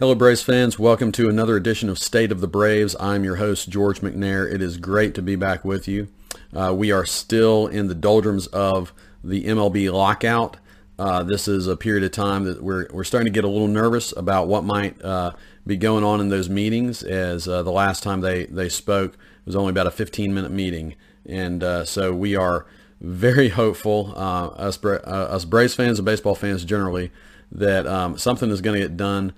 [0.00, 0.78] Hello, Braves fans.
[0.78, 2.96] Welcome to another edition of State of the Braves.
[2.98, 4.50] I'm your host, George McNair.
[4.50, 6.08] It is great to be back with you.
[6.56, 10.56] Uh, we are still in the doldrums of the MLB lockout.
[10.98, 13.68] Uh, this is a period of time that we're, we're starting to get a little
[13.68, 15.32] nervous about what might uh,
[15.66, 19.54] be going on in those meetings as uh, the last time they, they spoke was
[19.54, 20.94] only about a 15 minute meeting.
[21.26, 22.64] And uh, so we are
[23.02, 27.12] very hopeful, uh, us, us Braves fans and baseball fans generally,
[27.52, 29.34] that um, something is going to get done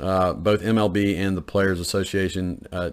[0.00, 2.90] uh, both MLB and the Players Association uh,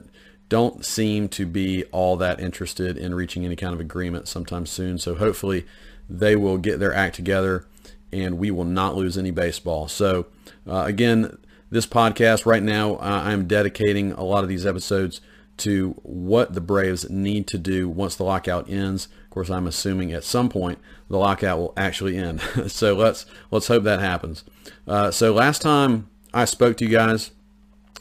[0.50, 4.98] don't seem to be all that interested in reaching any kind of agreement sometime soon.
[4.98, 5.66] So hopefully
[6.10, 7.66] they will get their act together
[8.12, 9.88] and we will not lose any baseball.
[9.88, 10.28] So
[10.68, 11.38] uh, again,
[11.70, 15.22] this podcast right now, uh, I'm dedicating a lot of these episodes
[15.58, 19.08] to what the Braves need to do once the lockout ends.
[19.24, 22.42] Of course, I'm assuming at some point the lockout will actually end.
[22.68, 24.44] so let's let's hope that happens.
[24.88, 27.32] Uh, so last time I spoke to you guys.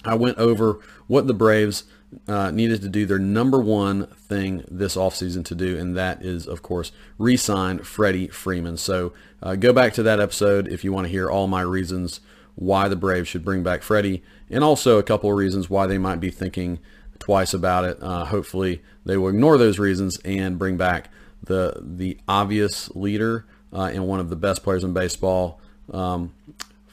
[0.04, 1.84] I went over what the Braves
[2.26, 6.46] uh, needed to do their number one thing this offseason to do, and that is,
[6.46, 8.76] of course, re-sign Freddie Freeman.
[8.76, 12.20] So uh, go back to that episode if you want to hear all my reasons
[12.56, 15.98] why the Braves should bring back Freddie, and also a couple of reasons why they
[15.98, 16.78] might be thinking
[17.18, 17.98] twice about it.
[18.02, 21.10] Uh, hopefully, they will ignore those reasons and bring back
[21.42, 25.60] the the obvious leader uh, and one of the best players in baseball.
[25.92, 26.34] Um,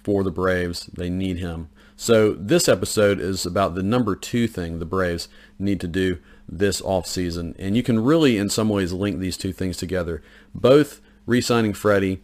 [0.08, 0.86] for the Braves.
[0.86, 1.68] They need him.
[1.98, 5.28] So this episode is about the number two thing the Braves
[5.60, 7.54] need to do this offseason.
[7.60, 10.24] And you can really, in some ways, link these two things together.
[10.56, 12.22] Both re-signing Freddie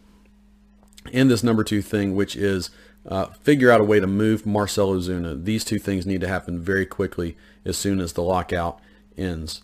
[1.12, 2.70] and this number two thing, which is
[3.06, 5.44] uh, figure out a way to move Marcell Ozuna.
[5.44, 8.80] These two things need to happen very quickly as soon as the lockout
[9.18, 9.60] ends.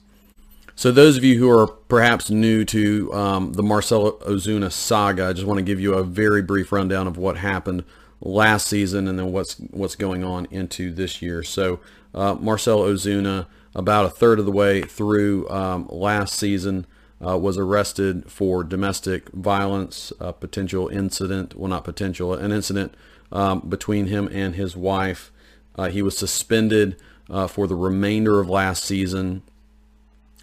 [0.74, 5.32] So those of you who are perhaps new to um, the Marcell Ozuna saga, I
[5.32, 7.84] just want to give you a very brief rundown of what happened
[8.20, 11.42] last season and then what's what's going on into this year.
[11.42, 11.80] So
[12.14, 16.86] uh, Marcell Ozuna, about a third of the way through um, last season,
[17.25, 22.94] uh, was arrested for domestic violence, a potential incident, well not potential, an incident
[23.32, 25.30] um, between him and his wife.
[25.76, 26.97] Uh, he was suspended
[27.28, 29.42] uh, for the remainder of last season,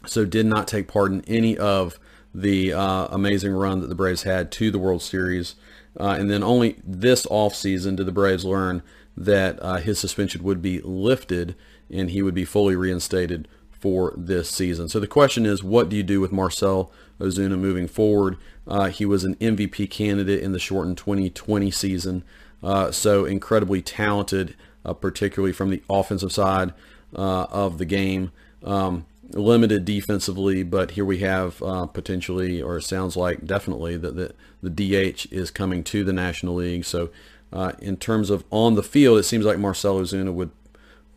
[0.05, 1.99] so did not take part in any of
[2.37, 5.55] the uh, amazing run that the Braves had to the World Series.
[5.99, 8.83] Uh, and then only this offseason did the Braves learn
[9.17, 11.55] that uh, his suspension would be lifted
[11.89, 14.87] and he would be fully reinstated for this season.
[14.87, 18.37] So the question is, what do you do with Marcell Ozuna moving forward?
[18.67, 22.23] Uh, he was an MVP candidate in the shortened 2020 season,
[22.61, 24.55] uh, so incredibly talented,
[24.85, 26.71] uh, particularly from the offensive side
[27.13, 28.31] of the game.
[28.63, 34.15] Um, limited defensively, but here we have uh, potentially, or it sounds like definitely, that
[34.15, 36.85] the, the DH is coming to the National League.
[36.85, 37.09] So
[37.51, 40.51] uh, in terms of on the field, it seems like Marcell Ozuna would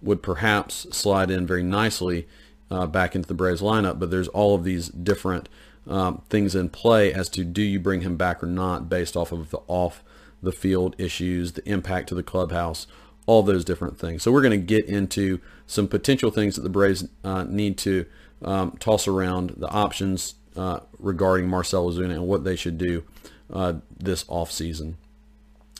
[0.03, 2.27] would perhaps slide in very nicely
[2.71, 5.47] uh, back into the Braves lineup, but there's all of these different
[5.87, 9.31] um, things in play as to do you bring him back or not based off
[9.31, 10.03] of the off
[10.43, 12.87] the field issues, the impact to the clubhouse,
[13.27, 14.23] all those different things.
[14.23, 18.07] So we're going to get into some potential things that the Braves uh, need to
[18.43, 23.05] um, toss around, the options uh, regarding Marcell Ozuna and what they should do
[23.53, 24.95] uh, this offseason.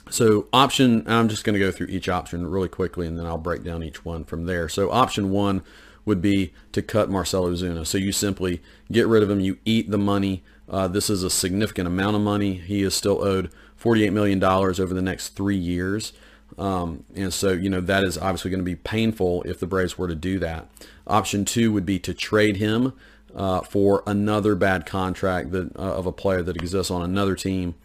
[0.09, 3.37] So option, I'm just going to go through each option really quickly and then I'll
[3.37, 4.67] break down each one from there.
[4.67, 5.63] So option one
[6.05, 7.85] would be to cut Marcell Ozuna.
[7.85, 10.43] So you simply get rid of him, you eat the money.
[10.67, 12.53] Uh, this is a significant amount of money.
[12.55, 16.13] He is still owed $48 million over the next three years.
[16.57, 19.97] Um, and so, you know, that is obviously going to be painful if the Braves
[19.97, 20.67] were to do that.
[21.07, 22.93] Option two would be to trade him
[23.35, 27.75] uh, for another bad contract that, uh, of a player that exists on another team.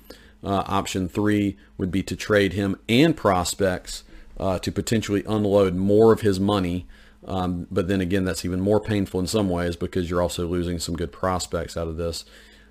[0.44, 4.04] Uh, option three would be to trade him and prospects
[4.38, 6.86] uh, to potentially unload more of his money.
[7.24, 10.78] Um, but then again, that's even more painful in some ways because you're also losing
[10.78, 12.24] some good prospects out of this.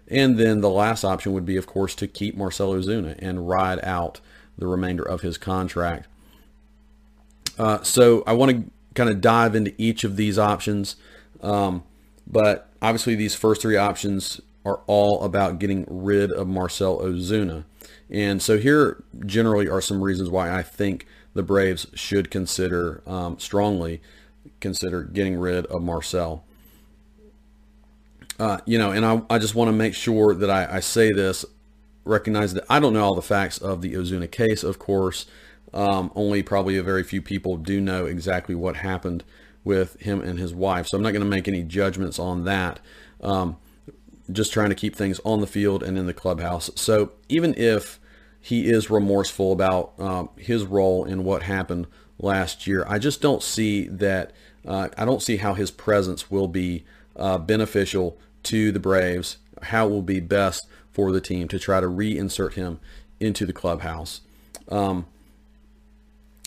[0.08, 3.84] And then the last option would be, of course, to keep Marcell Ozuna and ride
[3.84, 4.22] out
[4.58, 6.08] the remainder of his contract.
[7.58, 10.96] Uh, so I want to kind of dive into each of these options.
[11.42, 11.84] Um,
[12.28, 17.66] but obviously these first three options are all about getting rid of Marcell Ozuna.
[18.10, 23.38] And so here generally are some reasons why I think the Braves should consider um,
[23.40, 24.02] strongly
[24.60, 26.44] consider getting rid of Marcell.
[28.40, 31.12] Uh, you know, and I, I just want to make sure that I, I say
[31.12, 31.46] this
[32.06, 35.26] recognize that I don't know all the facts of the Ozuna case, of course.
[35.74, 39.24] Um, only probably a very few people do know exactly what happened
[39.66, 40.88] with him and his wife.
[40.88, 42.80] So I'm not going to make any judgments on that.
[43.22, 43.58] Um,
[44.32, 46.70] just trying to keep things on the field and in the clubhouse.
[46.76, 48.00] So even if
[48.46, 51.88] he is remorseful about um, his role in what happened
[52.20, 52.86] last year.
[52.88, 54.34] I just don't see that.
[54.64, 56.86] Uh, I don't see how his presence will be
[57.16, 59.38] uh, beneficial to the Braves.
[59.64, 62.80] How it will be best for the team to try to reinsert him
[63.20, 64.22] into the clubhouse.
[64.70, 65.06] Um,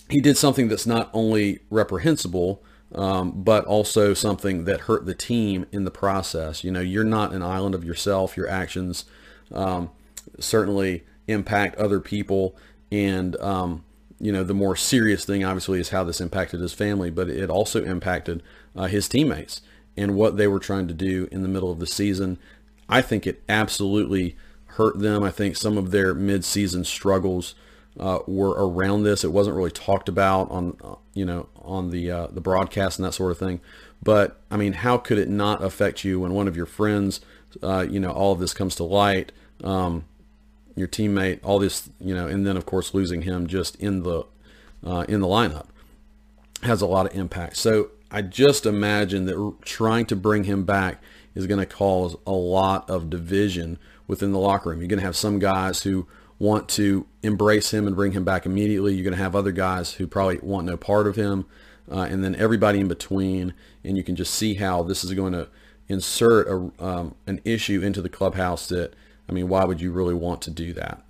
[0.09, 2.63] he did something that's not only reprehensible,
[2.95, 6.63] um, but also something that hurt the team in the process.
[6.63, 8.35] You know, you're not an island of yourself.
[8.35, 9.05] Your actions
[9.51, 9.91] um,
[10.39, 12.55] certainly impact other people,
[12.91, 13.83] and um,
[14.19, 17.51] you know the more serious thing, obviously, is how this impacted his family, but it
[17.51, 18.41] also impacted
[18.75, 19.61] uh, his teammates
[19.95, 22.39] and what they were trying to do in the middle of the season.
[22.89, 25.23] I think it absolutely hurt them.
[25.23, 27.55] I think some of their mid-season struggles
[27.99, 29.23] uh, were around this.
[29.23, 33.05] It wasn't really talked about on, uh, you know, on the uh, the broadcast and
[33.05, 33.61] that sort of thing.
[34.01, 37.21] But I mean, how could it not affect you when one of your friends,
[37.61, 39.31] uh, you know, all of this comes to light,
[39.63, 40.05] um,
[40.75, 44.23] your teammate, all this, you know, and then of course losing him just in the
[44.85, 45.67] uh, in the lineup
[46.63, 47.57] has a lot of impact.
[47.57, 51.01] So I just imagine that trying to bring him back
[51.39, 54.79] is going to cause a lot of division within the locker room.
[54.79, 56.05] You're going to have some guys who
[56.37, 58.93] want to embrace him and bring him back immediately.
[58.93, 61.45] You're going to have other guys who probably want no part of him,
[61.91, 63.53] uh, and then everybody in between.
[63.83, 65.47] And you can just see how this is going to
[65.87, 68.93] insert a, um, an issue into the clubhouse that,
[69.27, 71.01] I mean, why would you really want to do that?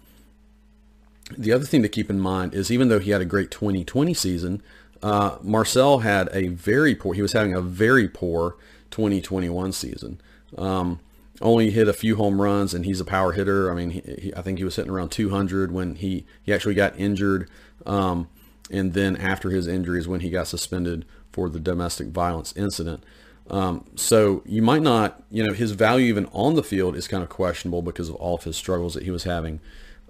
[1.38, 4.14] The other thing to keep in mind is even though he had a great 2020
[4.14, 4.64] season,
[5.02, 8.56] uh, Marcell had a very poor, he was having a very poor
[8.92, 10.22] 2021 season.
[10.58, 11.00] Um,
[11.42, 13.72] only hit a few home runs, and he's a power hitter.
[13.72, 16.76] I mean, he, he, I think he was hitting around 200 when he, he actually
[16.76, 17.50] got injured.
[17.86, 18.28] Um,
[18.70, 23.04] and then after his injuries, when he got suspended for the domestic violence incident.
[23.50, 27.24] Um, so you might not, you know, his value even on the field is kind
[27.24, 29.60] of questionable because of all of his struggles that he was having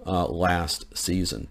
[0.06, 1.48] uh, last season.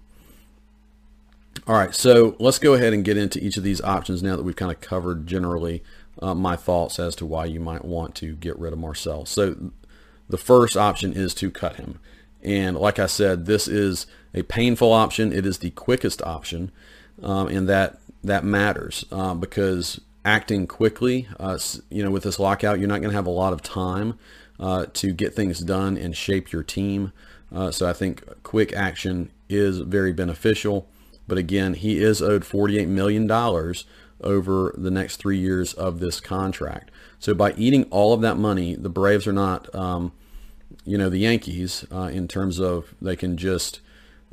[1.67, 4.43] All right, so let's go ahead and get into each of these options now that
[4.43, 5.83] we've kind of covered generally
[6.21, 9.25] uh, my thoughts as to why you might want to get rid of Marcell.
[9.25, 9.71] So
[10.27, 11.99] the first option is to cut him.
[12.41, 15.33] And like I said, this is a painful option.
[15.33, 16.71] It is the quickest option,
[17.21, 21.57] um, and that that matters uh, because acting quickly, uh,
[21.89, 24.17] you know, with this lockout, you're not going to have a lot of time
[24.59, 27.11] uh, to get things done and shape your team.
[27.53, 30.87] Uh, so I think quick action is very beneficial.
[31.27, 33.27] But again, he is owed $48 million
[34.21, 36.91] over the next three years of this contract.
[37.19, 40.11] So by eating all of that money, the Braves are not, um,
[40.85, 43.79] you know, the Yankees uh, in terms of they can just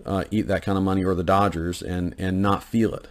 [0.05, 3.09] uh, eat that kind of money or the Dodgers and, and not feel it.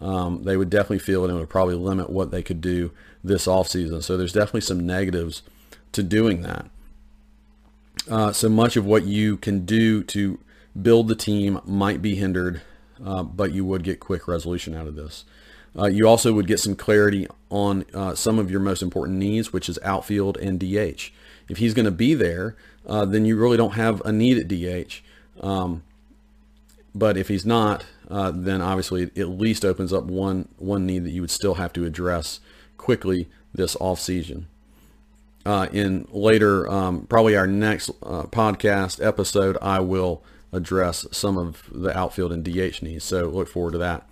[0.00, 2.92] Um, they would definitely feel it and would probably limit what they could do
[3.22, 4.02] this offseason.
[4.02, 5.42] So there's definitely some negatives
[5.92, 6.66] to doing that.
[8.10, 10.38] Uh, so much of what you can do to
[10.80, 12.62] build the team might be hindered,
[13.04, 15.24] uh, but you would get quick resolution out of this.
[15.78, 19.52] Uh, you also would get some clarity on uh, some of your most important needs,
[19.52, 21.10] which is outfield and DH.
[21.48, 24.48] If he's going to be there, uh, then you really don't have a need at
[24.48, 25.00] DH.
[25.40, 25.82] Um,
[26.94, 31.04] but if he's not, uh, then obviously it at least opens up one one need
[31.04, 32.40] that you would still have to address
[32.76, 34.46] quickly this off season.
[35.44, 40.22] Uh, in later, um, probably our next uh, podcast episode, I will
[40.52, 43.04] address some of the outfield and DH needs.
[43.04, 44.06] So look forward to that.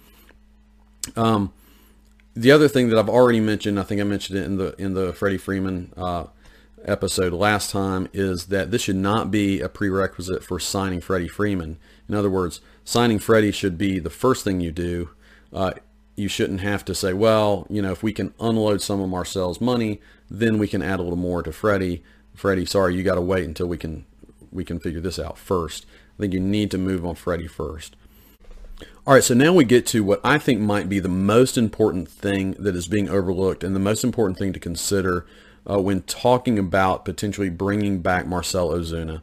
[1.16, 1.52] Um,
[2.34, 4.94] the other thing that I've already mentioned, I think I mentioned it in the in
[4.94, 6.24] the Freddie Freeman uh,
[6.84, 11.78] episode last time, is that this should not be a prerequisite for signing Freddie Freeman.
[12.08, 15.10] In other words, signing Freddie should be the first thing you do.
[15.52, 15.72] Uh,
[16.16, 19.60] you shouldn't have to say, well, you know, if we can unload some of Marcell's
[19.60, 22.02] money, then we can add a little more to Freddie.
[22.34, 24.04] Freddie, sorry, you got to wait until we can
[24.52, 25.86] we can figure this out first.
[26.18, 27.96] I think you need to move on Freddie first.
[29.06, 32.08] All right, so now we get to what I think might be the most important
[32.08, 35.26] thing that is being overlooked and the most important thing to consider
[35.68, 39.22] uh, when talking about potentially bringing back Marcell Ozuna.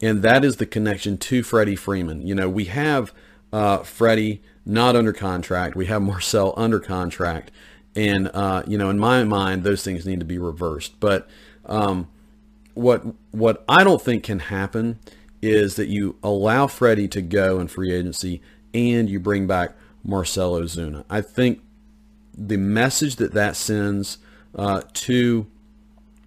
[0.00, 2.26] And that is the connection to Freddie Freeman.
[2.26, 3.12] You know, we have
[3.52, 5.74] uh, Freddie not under contract.
[5.74, 7.50] We have Marcell under contract.
[7.96, 11.00] And, uh, you know, in my mind, those things need to be reversed.
[11.00, 11.28] But
[11.66, 12.08] um,
[12.74, 15.00] what, what I don't think can happen
[15.42, 18.40] is that you allow Freddie to go in free agency
[18.74, 19.72] and you bring back
[20.04, 21.04] Marcell Ozuna.
[21.10, 21.60] I think
[22.36, 24.18] the message that that sends
[24.54, 25.46] uh, to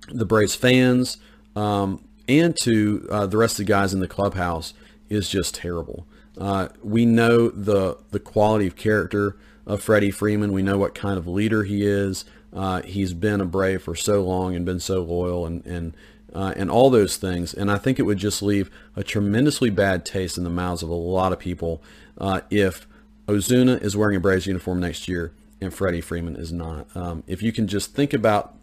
[0.09, 1.17] the Braves fans
[1.55, 4.73] um, and to uh, the rest of the guys in the clubhouse
[5.09, 6.05] is just terrible.
[6.37, 10.53] Uh, we know the the quality of character of Freddie Freeman.
[10.53, 12.25] We know what kind of leader he is.
[12.53, 15.95] Uh, he's been a Brave for so long and been so loyal, and and
[16.33, 17.53] uh, and all those things.
[17.53, 20.89] And I think it would just leave a tremendously bad taste in the mouths of
[20.89, 21.81] a lot of people
[22.17, 22.87] uh, if
[23.27, 26.87] Ozuna is wearing a Braves uniform next year and Freddie Freeman is not.
[26.95, 28.55] Um, if you can just think about,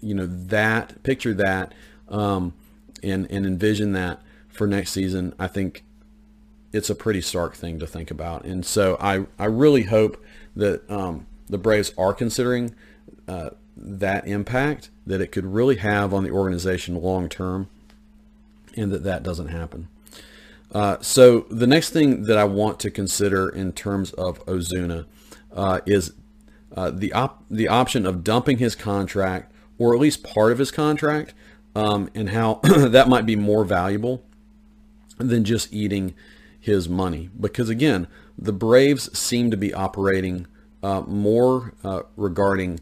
[0.00, 1.74] you know, that, picture that,
[2.08, 2.54] um,
[3.02, 5.84] and and envision that for next season, I think
[6.72, 8.44] it's a pretty stark thing to think about.
[8.44, 10.22] And so I I really hope
[10.56, 12.74] that um, the Braves are considering
[13.28, 17.68] uh, that impact that it could really have on the organization long term,
[18.76, 19.88] and that that doesn't happen.
[20.72, 25.06] Uh, so the next thing that I want to consider in terms of Ozuna
[25.54, 26.12] uh, is
[26.76, 30.70] uh, the op- the option of dumping his contract or at least part of his
[30.70, 31.34] contract,
[31.74, 34.22] um, and how that might be more valuable
[35.18, 36.14] than just eating
[36.58, 37.30] his money.
[37.38, 38.06] Because again,
[38.38, 40.46] the Braves seem to be operating
[40.82, 42.80] uh, more uh, regarding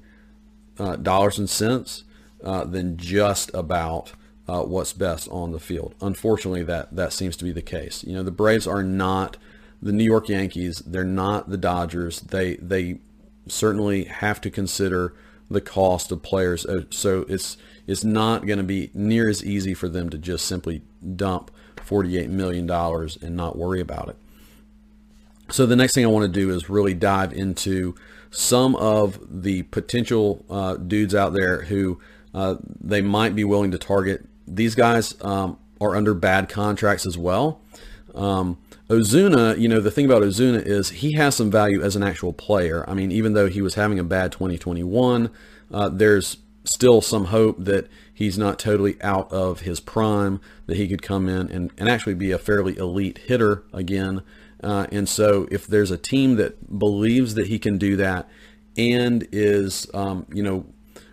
[0.79, 2.05] uh, dollars and cents
[2.43, 4.13] uh, than just about
[4.49, 5.95] uh, what's best on the field.
[6.01, 8.05] Unfortunately, that that seems to be the case.
[8.05, 9.37] You know, the Braves are not
[9.81, 10.83] the New York Yankees.
[10.87, 12.21] They're not the Dodgers.
[12.21, 12.99] They they
[13.47, 15.15] certainly have to consider
[15.51, 16.67] the cost of players.
[16.67, 20.47] Uh, so it's it's not going to be near as easy for them to just
[20.47, 20.83] simply
[21.17, 24.17] dump $48 million and not worry about it.
[25.51, 27.95] So the next thing I want to do is really dive into
[28.35, 32.01] some of the potential uh, dudes out there who
[32.35, 34.27] uh, they might be willing to target.
[34.47, 37.61] These guys um, are under bad contracts as well.
[38.15, 42.03] Um, Ozuna, you know, the thing about Ozuna is he has some value as an
[42.03, 42.85] actual player.
[42.89, 45.31] I mean, even though he was having a bad 2021,
[45.73, 50.89] uh, there's still some hope that he's not totally out of his prime, that he
[50.89, 54.23] could come in and, and actually be a fairly elite hitter again.
[54.65, 58.27] Uh, and so if there's a team that believes that he can do that
[58.79, 60.65] and is, um, you know,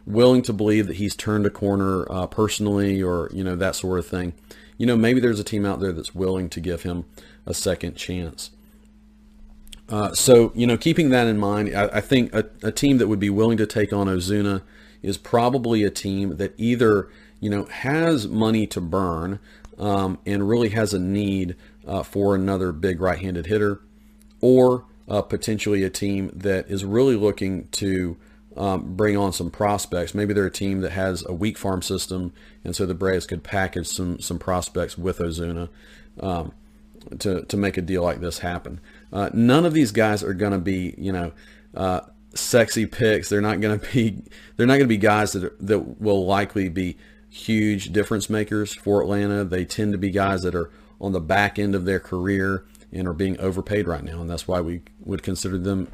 [0.05, 3.99] willing to believe that he's turned a corner uh, personally or, you know, that sort
[3.99, 4.33] of thing,
[4.77, 7.03] you know, maybe there's a team out there that's willing to give him
[7.45, 8.51] a second chance.
[9.89, 13.09] Uh, so, you know, keeping that in mind, I, I think a, a, team that
[13.09, 14.61] would be willing to take on Ozuna
[15.01, 17.09] is probably a team that either,
[17.41, 19.41] you know, has money to burn
[19.77, 23.81] um, and really has a need uh, for another big right-handed hitter,
[24.39, 28.17] or uh, potentially a team that is really looking to
[28.57, 30.13] um, bring on some prospects.
[30.13, 32.33] Maybe they're a team that has a weak farm system,
[32.63, 35.69] and so the Braves could package some some prospects with Ozuna
[36.19, 36.51] um,
[37.19, 38.79] to to make a deal like this happen.
[39.11, 41.31] Uh, none of these guys are going to be, you know,
[41.75, 42.01] uh,
[42.33, 43.29] sexy picks.
[43.29, 44.21] They're not going to be.
[44.55, 46.97] They're not going to be guys that are, that will likely be
[47.29, 49.45] huge difference makers for Atlanta.
[49.45, 50.69] They tend to be guys that are
[51.01, 54.47] on the back end of their career and are being overpaid right now, and that's
[54.47, 55.89] why we would consider them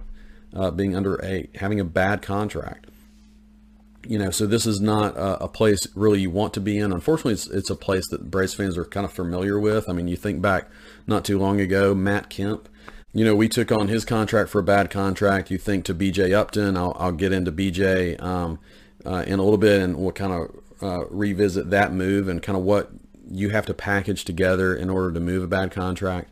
[0.53, 2.87] uh, being under a having a bad contract.
[4.05, 6.93] You know, so this is not a, a, place really you want to be in.
[6.93, 9.89] Unfortunately, it's, it's a place that Braves fans are kind of familiar with.
[9.89, 10.69] I mean, you think back
[11.07, 12.69] not too long ago, Matt Kemp
[13.17, 15.49] you know, we took on his contract for a bad contract.
[15.49, 18.59] You think to BJ Upton, I'll, I'll get into BJ um,
[19.03, 22.55] uh, in a little bit and we'll kind of uh, revisit that move and kind
[22.55, 22.91] of what
[23.29, 26.29] you have to package together in order to move a bad contract.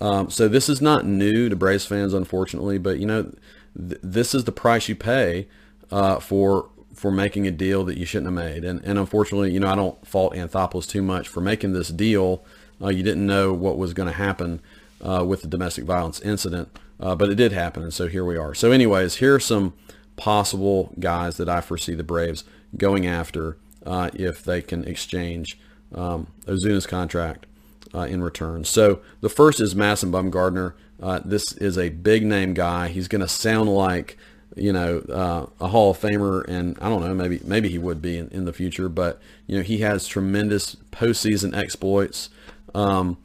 [0.00, 3.32] Um, so this is not new to Braves fans, unfortunately, but you know,
[3.76, 5.48] th- this is the price you pay
[5.90, 8.64] uh, for for making a deal that you shouldn't have made.
[8.64, 12.44] And, and unfortunately, you know, I don't fault Anthopoulos too much for making this deal.
[12.80, 14.60] Uh, you didn't know what was going to happen
[15.02, 16.68] uh, with the domestic violence incident,
[17.00, 18.54] uh, but it did happen, and so here we are.
[18.54, 19.74] So, anyways, here are some
[20.16, 22.44] possible guys that I foresee the Braves
[22.76, 25.58] going after uh, if they can exchange
[25.94, 27.46] um, Ozuna's contract
[27.94, 28.64] uh, in return.
[28.64, 30.74] So, the first is Madison Bumgarner.
[31.02, 32.88] Uh, this is a big name guy.
[32.88, 34.16] He's going to sound like
[34.56, 38.00] you know, uh, a Hall of Famer, and I don't know, maybe maybe he would
[38.00, 42.30] be in, in the future, but you know, he has tremendous postseason exploits.
[42.74, 43.18] Um,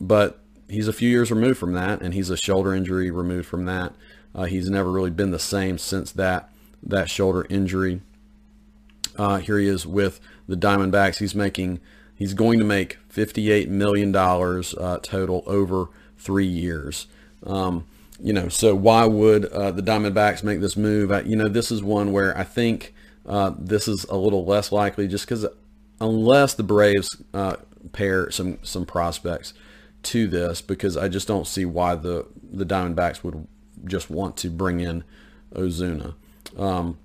[0.00, 3.64] but he's a few years removed from that, and he's a shoulder injury removed from
[3.66, 3.94] that.
[4.34, 6.50] Uh, he's never really been the same since that
[6.82, 8.00] that shoulder injury.
[9.16, 11.18] Uh, here he is with the Diamondbacks.
[11.18, 11.80] He's making
[12.14, 17.06] he's going to make 58 million dollars uh, total over three years.
[17.44, 17.84] Um,
[18.20, 21.10] you know, so why would uh, the Diamondbacks make this move?
[21.10, 22.94] I, you know, this is one where I think
[23.26, 25.46] uh, this is a little less likely, just because
[26.00, 27.56] unless the Braves uh,
[27.92, 29.52] pair some some prospects
[30.04, 33.46] to this because I just don't see why the the Diamondbacks would
[33.84, 35.04] just want to bring in
[35.54, 36.14] Ozuna.
[36.56, 36.98] Um,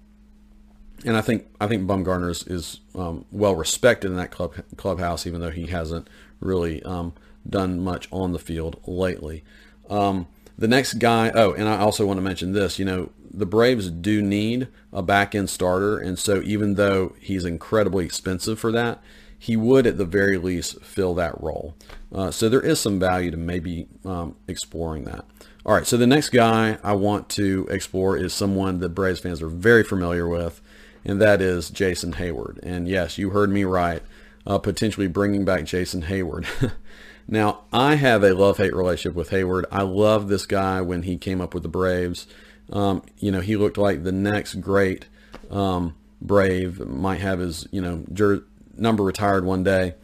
[1.05, 5.25] and I think I think Bumgarner is, is um, well respected in that club clubhouse,
[5.25, 7.13] even though he hasn't really um,
[7.47, 9.43] done much on the field lately.
[9.89, 10.27] Um,
[10.57, 12.79] the next guy, oh, and I also want to mention this.
[12.79, 17.45] You know, the Braves do need a back end starter, and so even though he's
[17.45, 19.01] incredibly expensive for that,
[19.37, 21.75] he would at the very least fill that role.
[22.13, 25.25] Uh, so there is some value to maybe um, exploring that.
[25.65, 29.41] All right, so the next guy I want to explore is someone that Braves fans
[29.41, 30.61] are very familiar with,
[31.05, 32.59] and that is Jason Heyward.
[32.63, 34.01] And yes, you heard me right,
[34.45, 36.71] uh, potentially bringing back Jason Heyward.
[37.27, 39.65] now, I have a love-hate relationship with Heyward.
[39.71, 42.27] I love this guy when he came up with the Braves.
[42.71, 45.07] Um, you know, he looked like the next great
[45.49, 48.43] um, Brave, might have his, you know, jer-
[48.75, 49.95] number retired one day.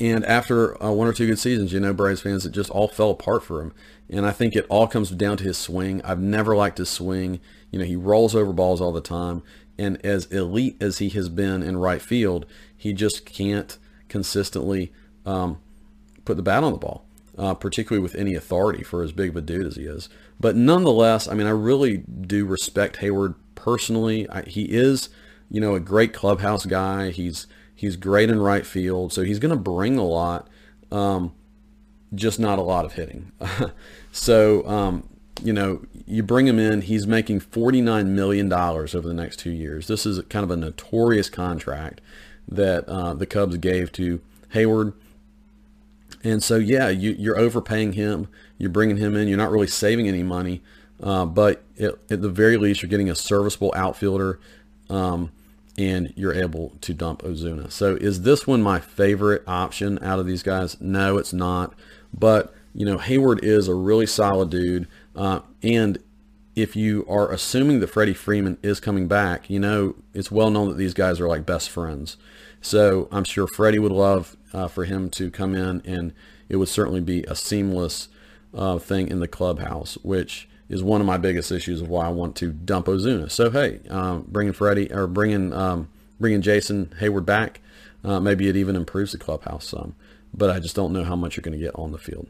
[0.00, 2.88] And after uh, one or two good seasons, you know, Braves fans, it just all
[2.88, 3.72] fell apart for him.
[4.08, 6.00] And I think it all comes down to his swing.
[6.02, 7.40] I've never liked his swing.
[7.70, 9.42] You know, he rolls over balls all the time.
[9.78, 13.76] And as elite as he has been in right field, he just can't
[14.08, 14.92] consistently
[15.26, 15.58] um,
[16.24, 17.04] put the bat on the ball,
[17.36, 20.08] uh, particularly with any authority for as big of a dude as he is.
[20.38, 24.28] But nonetheless, I mean, I really do respect Heyward personally.
[24.28, 25.08] I, he is,
[25.50, 27.10] you know, a great clubhouse guy.
[27.10, 30.48] He's he's great in right field, so he's going to bring a lot.
[30.90, 31.32] Um,
[32.14, 33.32] just not a lot of hitting.
[34.12, 35.08] so, um,
[35.42, 39.86] you know, you bring him in, he's making $49 million over the next two years.
[39.86, 42.00] This is kind of a notorious contract
[42.48, 44.20] that uh, the Cubs gave to
[44.52, 44.94] Heyward.
[46.22, 48.28] And so, yeah, you, are overpaying him.
[48.58, 49.28] You're bringing him in.
[49.28, 50.62] You're not really saving any money.
[51.02, 54.38] Uh, but it, at the very least, you're getting a serviceable outfielder.
[54.88, 55.32] Um,
[55.76, 57.70] and you're able to dump Ozuna.
[57.70, 60.80] So is this one my favorite option out of these guys?
[60.80, 61.74] No, it's not.
[62.16, 64.86] But, you know, Heyward is a really solid dude.
[65.14, 65.98] Uh, and
[66.56, 70.68] if you are assuming that Freddie Freeman is coming back, you know, it's well known
[70.68, 72.16] that these guys are like best friends.
[72.60, 76.12] So I'm sure Freddie would love uh, for him to come in, and
[76.48, 78.08] it would certainly be a seamless
[78.54, 82.10] uh, thing in the clubhouse, which is one of my biggest issues of why I
[82.10, 83.30] want to dump Ozuna.
[83.30, 87.60] So hey, um, bringing Freddie or bringing um, bringing Jason Heyward back,
[88.02, 89.94] uh, maybe it even improves the clubhouse some
[90.36, 92.28] but I just don't know how much you're going to get on the field.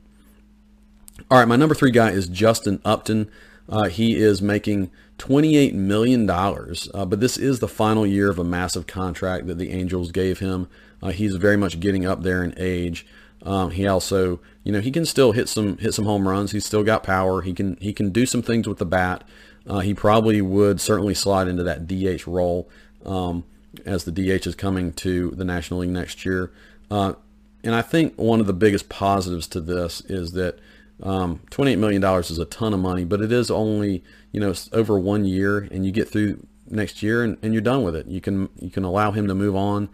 [1.31, 3.31] All right, my number three guy is Justin Upton.
[3.69, 8.45] Uh, he is making $28 million, uh, but this is the final year of a
[8.45, 10.69] massive contract that the Angels gave him.
[11.03, 13.07] Uh, he's very much getting up there in age.
[13.43, 16.53] Um, he also, you know, he can still hit some hit some home runs.
[16.53, 17.43] He's still got power.
[17.43, 19.23] He can he can do some things with the bat.
[19.67, 22.69] Uh, he probably would certainly slide into that DH role
[23.05, 23.45] um,
[23.85, 26.51] as the DH is coming to the National League next year.
[26.91, 27.15] Uh,
[27.63, 30.59] and I think one of the biggest positives to this is that
[31.03, 34.99] um, $28 million is a ton of money, but it is only, you know, over
[34.99, 38.07] one year and you get through next year and, and you're done with it.
[38.07, 39.89] You can, you can allow him to move on.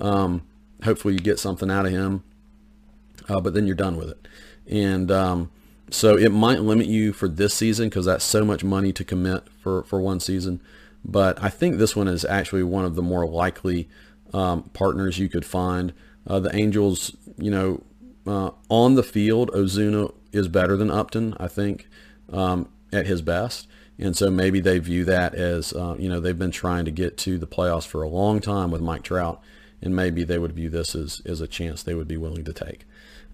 [0.00, 0.42] Um,
[0.84, 2.22] hopefully you get something out of him,
[3.28, 4.28] uh, but then you're done with it.
[4.66, 5.50] And um,
[5.90, 9.44] so it might limit you for this season because that's so much money to commit
[9.62, 10.60] for, for one season.
[11.04, 13.88] But I think this one is actually one of the more likely
[14.32, 15.92] um, partners you could find.
[16.26, 17.82] Uh, the Angels, you know,
[18.26, 21.88] uh, on the field, Ozuna is better than Upton, I think,
[22.32, 23.66] um, at his best.
[23.98, 27.16] And so maybe they view that as, uh, you know, they've been trying to get
[27.18, 29.40] to the playoffs for a long time with Mike Trout,
[29.80, 32.52] and maybe they would view this as, as a chance they would be willing to
[32.52, 32.86] take.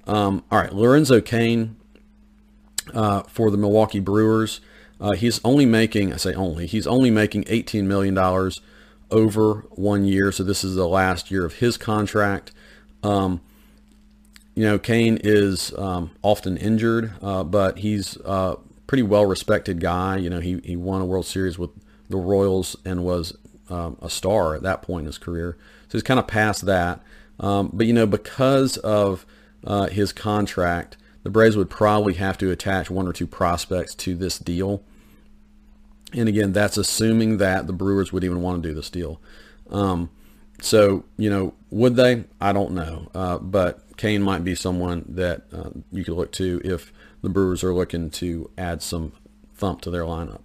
[0.07, 1.77] Um, all right, Lorenzo Cain
[2.93, 4.61] uh, for the Milwaukee Brewers.
[5.01, 8.19] Uh, he's only making, I say only, he's only making $18 million
[9.11, 10.31] over one year.
[10.31, 12.53] So this is the last year of his contract.
[13.03, 13.41] Um,
[14.55, 20.17] you know, Cain is um, often injured, uh, but he's a pretty well-respected guy.
[20.17, 21.71] You know, he, he won a World Series with
[22.09, 23.37] the Royals and was
[23.69, 25.57] um, a star at that point in his career.
[25.89, 27.01] So he's kind of past that.
[27.39, 29.25] Um, but, you know, because of
[29.65, 34.15] uh, his contract, the Braves would probably have to attach one or two prospects to
[34.15, 34.83] this deal.
[36.13, 39.21] And again, that's assuming that the Brewers would even want to do this deal.
[39.71, 40.11] Um,
[40.61, 42.25] so, you know, would they?
[42.41, 43.09] I don't know.
[43.15, 46.93] Uh, but Cain might be someone that uh, you could look to if
[47.23, 49.13] the Brewers are looking to add some
[49.55, 50.41] thump to their lineup.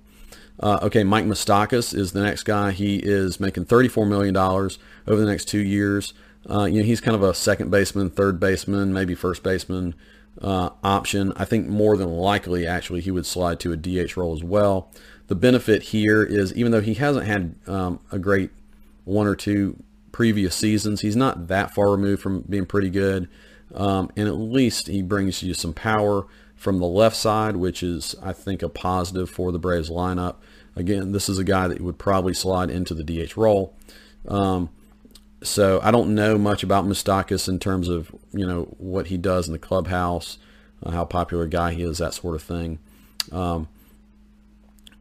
[0.60, 2.72] Uh, okay, Mike Moustakas is the next guy.
[2.72, 4.72] He is making $34 million over
[5.08, 6.14] the next two years.
[6.50, 9.96] Uh, you know, he's kind of a second baseman, third baseman, maybe first baseman
[10.42, 11.34] uh, option.
[11.36, 14.92] I think more than likely, actually, he would slide to a DH role as well.
[15.28, 18.52] The benefit here is even though he hasn't had um, a great
[19.06, 19.82] one or two
[20.16, 21.02] previous seasons.
[21.02, 23.28] He's not that far removed from being pretty good.
[23.74, 26.26] Um, and at least he brings you some power
[26.56, 30.36] from the left side, which is, I think, a positive for the Braves lineup.
[30.74, 33.76] Again, this is a guy that would probably slide into the DH role.
[34.26, 34.70] Um,
[35.44, 39.48] so I don't know much about Moustakas in terms of, you know, what he does
[39.48, 40.38] in the clubhouse,
[40.82, 42.80] uh, how popular a guy he is, that sort of thing.
[43.34, 43.68] Um,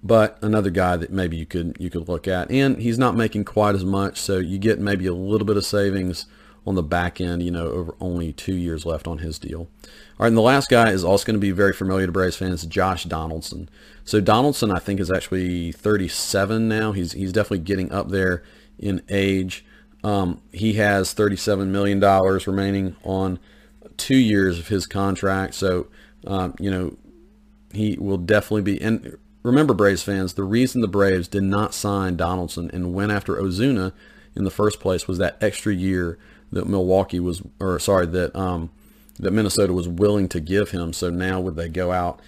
[0.04, 2.50] but another guy that maybe you could you could look at.
[2.50, 5.64] And he's not making quite as much, so you get maybe a little bit of
[5.64, 6.26] savings
[6.66, 9.60] on the back end, you know, over only two years left on his deal.
[9.60, 12.36] All right, and the last guy is also going to be very familiar to Braves
[12.36, 13.68] fans, Josh Donaldson.
[14.04, 16.92] So Donaldson, I think, is actually 37 now.
[16.92, 18.42] He's he's definitely getting up there
[18.78, 19.64] in age.
[20.02, 23.38] Um, he has $37 million remaining on
[23.96, 25.54] two years of his contract.
[25.54, 25.86] So,
[26.26, 26.98] um, you know,
[27.72, 28.82] he will definitely be.
[28.82, 33.36] And remember, Braves fans, the reason the Braves did not sign Donaldson and went after
[33.36, 33.92] Ozuna
[34.34, 36.18] in the first place was that extra year
[36.50, 38.70] that Milwaukee was, or sorry, that um,
[39.18, 40.92] that Minnesota was willing to give him.
[40.92, 42.20] So now would they go out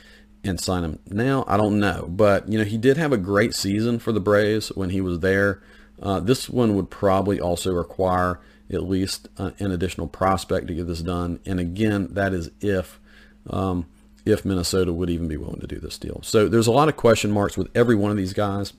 [0.44, 1.44] and sign him now?
[1.48, 4.68] I don't know, but you know he did have a great season for the Braves
[4.68, 5.60] when he was there.
[6.00, 8.38] Uh, this one would probably also require
[8.70, 11.40] at least uh, an additional prospect to get this done.
[11.46, 13.00] And again, that is if
[13.48, 13.86] um,
[14.26, 16.20] if Minnesota would even be willing to do this deal.
[16.22, 18.72] So there's a lot of question marks with every one of these guys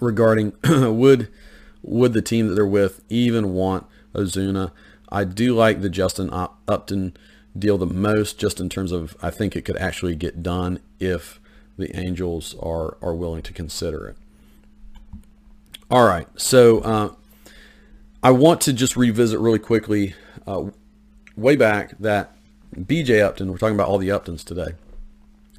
[0.00, 1.28] regarding would
[1.82, 4.72] would the team that they're with even want Ozuna.
[5.12, 7.16] I do like the Justin Upton
[7.56, 11.38] deal the most, just in terms of I think it could actually get done if
[11.76, 14.16] the Angels are are willing to consider it.
[15.90, 17.14] All right, so uh,
[18.22, 20.14] I want to just revisit really quickly
[20.46, 20.70] uh,
[21.36, 22.35] way back that
[22.84, 23.20] B.J.
[23.20, 23.50] Upton.
[23.50, 24.72] We're talking about all the Uptons today,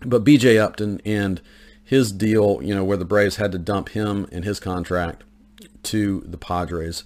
[0.05, 0.57] but B.J.
[0.57, 1.41] Upton and
[1.83, 5.23] his deal, you know, where the Braves had to dump him and his contract
[5.83, 7.03] to the Padres.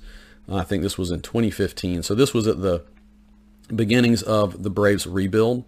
[0.50, 2.04] I think this was in 2015.
[2.04, 2.84] So this was at the
[3.74, 5.65] beginnings of the Braves rebuild,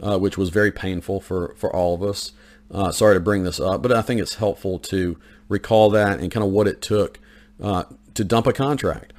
[0.00, 2.32] uh, which was very painful for, for all of us.
[2.70, 6.30] Uh, sorry to bring this up, but I think it's helpful to recall that and
[6.30, 7.20] kind of what it took
[7.62, 9.12] uh, to dump a contract.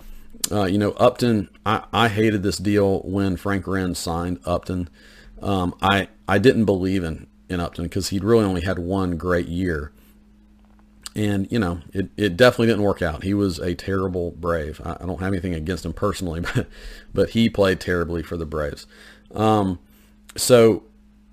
[0.51, 4.89] Uh, you know, Upton, I, I hated this deal when Frank Wren signed Upton.
[5.41, 9.47] Um, I, I didn't believe in, in Upton because he'd really only had one great
[9.47, 9.91] year.
[11.15, 13.23] And, you know, it, it definitely didn't work out.
[13.23, 14.81] He was a terrible Brave.
[14.83, 16.67] I, I don't have anything against him personally, but,
[17.13, 18.85] but he played terribly for the Braves.
[19.33, 19.79] Um,
[20.35, 20.83] so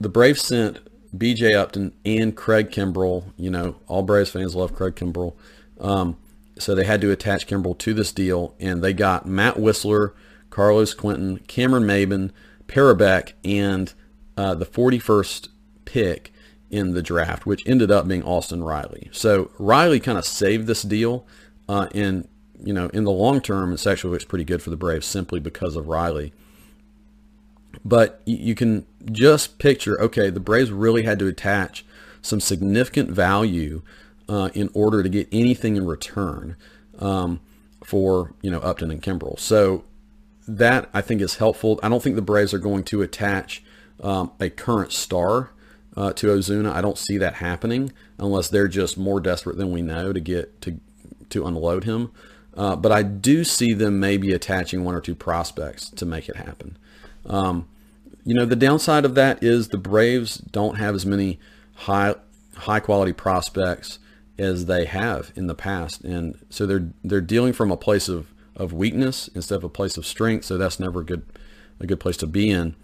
[0.00, 0.78] the Braves sent
[1.16, 1.54] B.J.
[1.54, 3.24] Upton and Craig Kimbrel.
[3.36, 5.34] You know, all Braves fans love Craig Kimbrel.
[5.80, 6.16] Um,
[6.58, 10.12] so they had to attach Kimbrel to this deal, and they got Matt Wisler,
[10.50, 12.30] Carlos Quentin, Cameron Maybin,
[12.66, 13.92] Paroubeck, and
[14.36, 15.48] uh, the 41st
[15.84, 16.32] pick
[16.70, 19.10] in the draft, which ended up being Austin Riley.
[19.12, 21.26] So Riley kind of saved this deal,
[21.68, 22.28] uh, and
[22.64, 25.40] you know, in the long term, it's actually looks pretty good for the Braves simply
[25.40, 26.32] because of Riley.
[27.84, 31.84] But you can just picture, okay, the Braves really had to attach
[32.20, 33.82] some significant value
[34.28, 36.56] uh, in order to get anything in return
[36.98, 37.40] um,
[37.84, 39.38] for you know Upton and Kimbrel.
[39.38, 39.84] So
[40.46, 41.78] that I think is helpful.
[41.82, 43.62] I don't think the Braves are going to attach
[44.02, 45.50] um, a current star
[45.96, 46.72] uh, to Ozuna.
[46.72, 50.60] I don't see that happening unless they're just more desperate than we know to get
[50.62, 50.78] to
[51.30, 52.12] to unload him.
[52.54, 56.36] Uh, but I do see them maybe attaching one or two prospects to make it
[56.36, 56.76] happen.
[57.24, 57.66] Um,
[58.24, 61.40] you know, the downside of that is the Braves don't have as many
[61.74, 62.14] high
[62.54, 63.98] high quality prospects
[64.38, 68.32] as they have in the past, and so they're they're dealing from a place of,
[68.56, 70.44] of weakness instead of a place of strength.
[70.44, 71.24] So that's never a good
[71.80, 72.74] a good place to be in.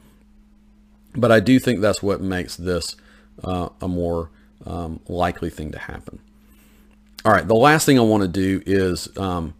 [1.14, 2.96] But I do think that's what makes this
[3.42, 4.30] uh, a more
[4.66, 6.20] um, likely thing to happen.
[7.24, 9.54] All right, the last thing I want to do is um,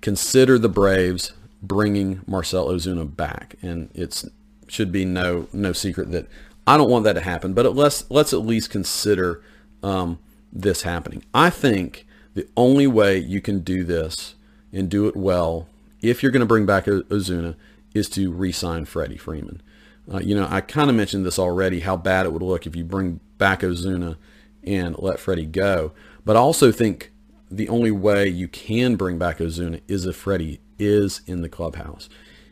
[0.00, 1.32] consider the Braves
[1.62, 4.26] bringing Marcell Ozuna back, and it's
[4.68, 6.28] should be no no secret that
[6.66, 7.54] I don't want that to happen.
[7.54, 9.42] But let's let's at least consider
[9.82, 10.18] um,
[10.52, 11.24] this happening.
[11.32, 14.34] I think the only way you can do this
[14.72, 15.68] and do it well,
[16.00, 17.56] if you're going to bring back Ozuna,
[17.94, 19.60] is to re-sign Freddie Freeman.
[20.12, 22.76] Uh, you know, I kind of mentioned this already, how bad it would look if
[22.76, 24.16] you bring back Ozuna
[24.64, 25.92] and let Freddie go.
[26.24, 27.12] But I also think
[27.50, 32.08] the only way you can bring back Ozuna is if Freddie is in the clubhouse.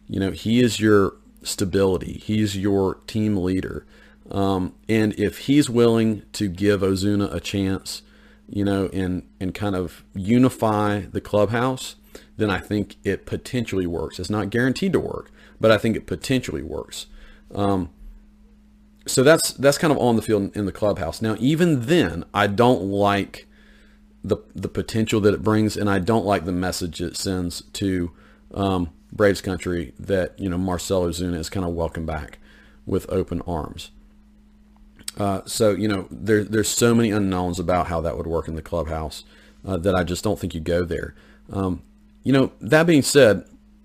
[0.07, 2.15] You know, he is your stability.
[2.15, 3.87] He's your team leader.
[4.31, 8.03] Um, and if he's willing to give Ozuna a chance,
[8.49, 11.97] you know, and, and kind of unify the clubhouse,
[12.37, 14.19] then I think it potentially works.
[14.19, 17.07] It's not guaranteed to work, but I think it potentially works.
[17.55, 17.91] Um,
[19.07, 21.23] so that's that's kind of on the field in the clubhouse.
[21.23, 23.47] Now, even then, I don't like
[24.23, 28.13] the the potential that it brings, and I don't like the message it sends to
[28.53, 32.39] um, Braves country that you know Marcell Ozuna is kind of welcome back
[32.87, 33.91] with open arms.
[35.19, 38.55] Uh, so you know there there's so many unknowns about how that would work in
[38.55, 39.25] the clubhouse
[39.67, 41.15] uh, that I just don't think you go there.
[41.53, 41.83] Um,
[42.23, 43.45] you know that being said,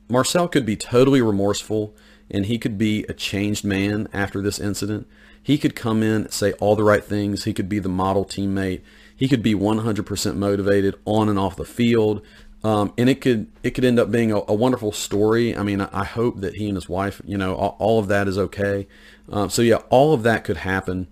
[0.09, 1.95] Marcell could be totally remorseful
[2.29, 5.07] and he could be a changed man after this incident.
[5.41, 7.43] He could come in, say all the right things.
[7.43, 8.81] He could be the model teammate.
[9.15, 12.21] He could be 100% motivated on and off the field.
[12.63, 15.55] Um, and it could it could end up being a, a wonderful story.
[15.55, 18.29] I mean, I, hope that he and his wife, you know, all, all of that
[18.29, 18.87] is okay.
[19.29, 21.07] Um, so yeah, all of that could happen,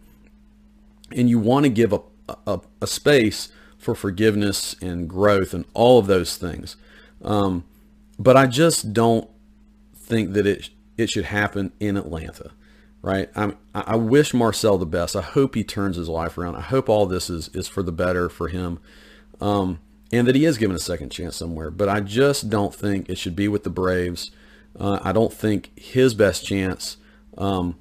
[1.15, 2.02] and you want to give a,
[2.47, 6.76] a, a space for forgiveness and growth and all of those things.
[7.24, 7.63] Um,
[8.19, 9.30] but I just don't
[9.95, 12.52] think that it it should happen in Atlanta,
[13.02, 13.30] right?
[13.36, 15.15] I'm, I wish Marcell the best.
[15.15, 16.56] I hope he turns his life around.
[16.56, 18.80] I hope all this is is for the better for him,
[19.39, 19.80] um,
[20.12, 21.71] and that he is given a second chance somewhere.
[21.71, 24.32] But I just don't think it should be with the Braves.
[24.80, 26.97] Uh, I don't think his best chance
[27.38, 27.78] um,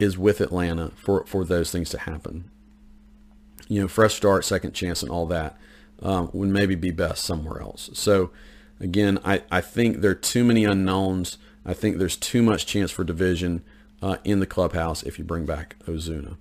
[0.00, 2.50] is with Atlanta for for those things to happen.
[3.68, 5.56] You know, fresh start, second chance, and all that
[6.02, 7.90] um, would maybe be best somewhere else.
[7.92, 8.30] So
[8.80, 11.38] again, I, I think there are too many unknowns.
[11.64, 13.62] I think there's too much chance for division
[14.02, 16.36] uh, in the clubhouse if you bring back Ozuna.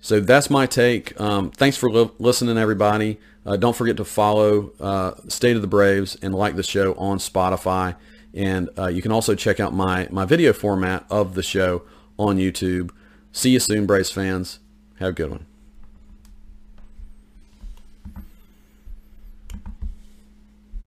[0.00, 1.18] So that's my take.
[1.20, 3.18] Um, thanks for li- listening, everybody.
[3.44, 7.18] Uh, don't forget to follow uh, State of the Braves and like the show on
[7.18, 7.96] Spotify.
[8.34, 11.82] And uh, you can also check out my, my video format of the show
[12.28, 12.90] on YouTube.
[13.32, 14.60] See you soon, Braves fans.
[14.98, 15.46] Have a good one.